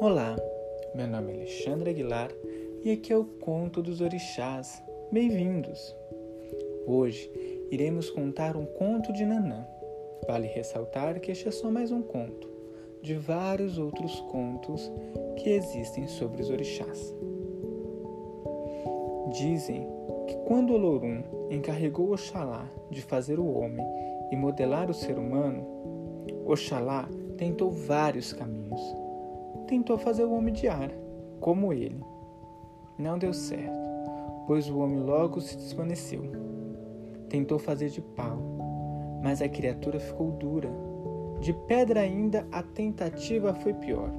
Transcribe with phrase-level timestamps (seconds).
[0.00, 0.36] Olá,
[0.94, 2.30] meu nome é Alexandre Aguilar
[2.84, 4.80] e aqui é o Conto dos Orixás.
[5.10, 5.92] Bem-vindos!
[6.86, 7.28] Hoje
[7.72, 9.66] iremos contar um conto de Nanã.
[10.24, 12.48] Vale ressaltar que este é só mais um conto,
[13.02, 14.88] de vários outros contos
[15.36, 17.12] que existem sobre os orixás.
[19.32, 19.84] Dizem
[20.28, 23.84] que quando Olorum encarregou Oxalá de fazer o homem
[24.30, 25.66] e modelar o ser humano,
[26.46, 29.07] Oxalá tentou vários caminhos.
[29.68, 30.90] Tentou fazer o homem de ar,
[31.40, 32.02] como ele.
[32.98, 33.76] Não deu certo,
[34.46, 36.22] pois o homem logo se desvaneceu.
[37.28, 38.38] Tentou fazer de pau,
[39.22, 40.70] mas a criatura ficou dura.
[41.38, 44.10] De pedra ainda, a tentativa foi pior.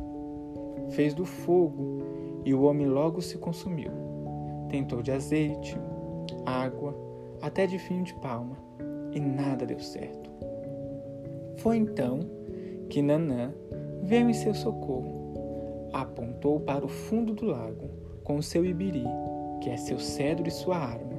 [0.91, 2.03] Fez do fogo
[2.45, 3.91] e o homem logo se consumiu.
[4.69, 5.75] Tentou de azeite,
[6.45, 6.95] água,
[7.41, 8.55] até de fio de palma,
[9.11, 10.29] e nada deu certo.
[11.57, 12.19] Foi então
[12.87, 13.51] que Nanã
[14.03, 15.18] veio em seu socorro.
[15.93, 17.89] Apontou para o fundo do lago
[18.23, 19.03] com seu ibiri,
[19.61, 21.17] que é seu cedro e sua arma,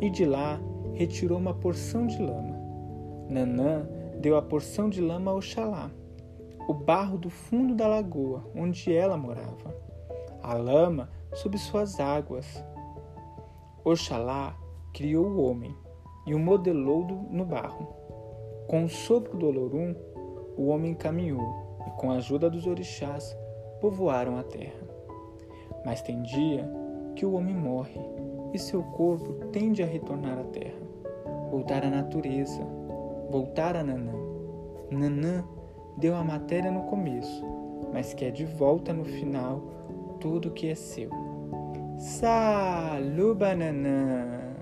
[0.00, 0.60] e de lá
[0.94, 2.56] retirou uma porção de lama.
[3.28, 3.88] Nanã
[4.20, 5.90] deu a porção de lama a Oxalá,
[6.68, 9.74] o barro do fundo da lagoa onde ela morava,
[10.42, 12.64] a lama sob suas águas.
[13.84, 14.56] Oxalá
[14.92, 15.74] criou o homem
[16.26, 17.86] e o modelou no barro.
[18.66, 19.94] Com o sopro do Olorum,
[20.56, 23.36] o homem caminhou e, com a ajuda dos orixás,
[23.80, 24.88] povoaram a terra.
[25.84, 26.68] Mas tem dia
[27.14, 28.00] que o homem morre
[28.52, 30.80] e seu corpo tende a retornar à terra,
[31.50, 32.62] voltar à natureza,
[33.30, 34.14] voltar a Nanã.
[34.90, 35.44] Nanã
[35.96, 37.44] deu a matéria no começo,
[37.92, 39.60] mas quer de volta no final
[40.20, 41.10] tudo que é seu.
[41.98, 44.57] Saluba Nanã!